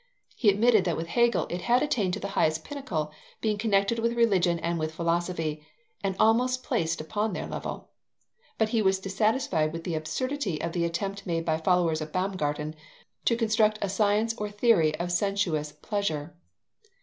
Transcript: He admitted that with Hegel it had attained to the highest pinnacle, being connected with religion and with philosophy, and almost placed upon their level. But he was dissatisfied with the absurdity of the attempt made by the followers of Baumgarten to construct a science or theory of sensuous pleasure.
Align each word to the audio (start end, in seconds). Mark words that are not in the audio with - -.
He 0.35 0.49
admitted 0.49 0.83
that 0.85 0.97
with 0.97 1.09
Hegel 1.09 1.45
it 1.51 1.61
had 1.61 1.83
attained 1.83 2.15
to 2.15 2.19
the 2.19 2.29
highest 2.29 2.63
pinnacle, 2.63 3.11
being 3.39 3.59
connected 3.59 3.99
with 3.99 4.13
religion 4.17 4.57
and 4.57 4.79
with 4.79 4.95
philosophy, 4.95 5.63
and 6.03 6.15
almost 6.19 6.63
placed 6.63 6.99
upon 6.99 7.33
their 7.33 7.45
level. 7.45 7.91
But 8.57 8.69
he 8.69 8.81
was 8.81 8.97
dissatisfied 8.99 9.71
with 9.71 9.83
the 9.83 9.93
absurdity 9.93 10.59
of 10.59 10.71
the 10.73 10.85
attempt 10.85 11.27
made 11.27 11.45
by 11.45 11.57
the 11.57 11.63
followers 11.63 12.01
of 12.01 12.11
Baumgarten 12.11 12.73
to 13.25 13.37
construct 13.37 13.77
a 13.83 13.89
science 13.89 14.33
or 14.39 14.49
theory 14.49 14.95
of 14.95 15.11
sensuous 15.11 15.71
pleasure. 15.71 16.35